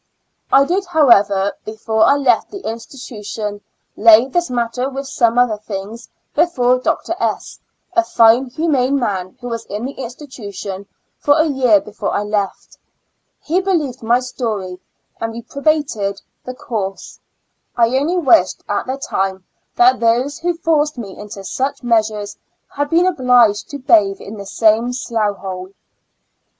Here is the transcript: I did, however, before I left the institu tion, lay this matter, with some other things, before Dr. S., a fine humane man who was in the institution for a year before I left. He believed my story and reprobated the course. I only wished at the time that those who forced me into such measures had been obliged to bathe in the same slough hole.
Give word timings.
I 0.51 0.65
did, 0.65 0.85
however, 0.87 1.53
before 1.63 2.05
I 2.05 2.15
left 2.15 2.49
the 2.49 2.63
institu 2.63 3.23
tion, 3.23 3.61
lay 3.95 4.25
this 4.27 4.49
matter, 4.49 4.89
with 4.89 5.07
some 5.07 5.37
other 5.37 5.59
things, 5.59 6.09
before 6.33 6.79
Dr. 6.79 7.13
S., 7.19 7.59
a 7.93 8.03
fine 8.03 8.47
humane 8.47 8.95
man 8.97 9.37
who 9.39 9.47
was 9.47 9.63
in 9.67 9.85
the 9.85 9.91
institution 9.91 10.87
for 11.19 11.35
a 11.37 11.45
year 11.45 11.79
before 11.79 12.15
I 12.15 12.23
left. 12.23 12.79
He 13.43 13.61
believed 13.61 14.01
my 14.01 14.19
story 14.21 14.79
and 15.19 15.33
reprobated 15.33 16.19
the 16.45 16.55
course. 16.55 17.19
I 17.77 17.89
only 17.95 18.17
wished 18.17 18.63
at 18.67 18.87
the 18.87 18.97
time 18.97 19.45
that 19.75 19.99
those 19.99 20.39
who 20.39 20.55
forced 20.57 20.97
me 20.97 21.15
into 21.15 21.43
such 21.43 21.83
measures 21.83 22.35
had 22.71 22.89
been 22.89 23.05
obliged 23.05 23.69
to 23.69 23.77
bathe 23.77 24.19
in 24.19 24.37
the 24.37 24.47
same 24.47 24.93
slough 24.93 25.35
hole. 25.37 25.73